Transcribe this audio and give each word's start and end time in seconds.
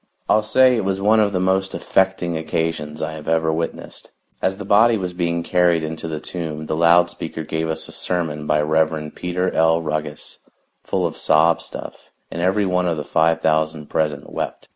I'll 0.27 0.41
say 0.41 0.75
it 0.77 0.83
was 0.83 0.99
one 0.99 1.19
of 1.19 1.31
the 1.31 1.39
most 1.39 1.75
affecting 1.75 2.35
occasions 2.35 3.03
I 3.03 3.11
have 3.11 3.27
ever 3.27 3.53
witnessed. 3.53 4.09
As 4.41 4.57
the 4.57 4.65
body 4.65 4.97
was 4.97 5.13
being 5.13 5.43
carried 5.43 5.83
into 5.83 6.07
the 6.07 6.19
tomb 6.19 6.65
the 6.65 6.75
loud 6.75 7.11
speaker 7.11 7.43
gave 7.43 7.69
us 7.69 7.87
a 7.87 7.91
sermon 7.91 8.47
by 8.47 8.63
Rev. 8.63 9.11
Peter 9.13 9.51
L. 9.51 9.79
Ruggus, 9.79 10.39
full 10.83 11.05
of 11.05 11.17
sob 11.17 11.61
stuff, 11.61 12.09
and 12.31 12.41
every 12.41 12.65
one 12.65 12.87
of 12.87 12.97
the 12.97 13.05
five 13.05 13.41
thousand 13.41 13.91
present 13.91 14.27
wept. 14.31 14.69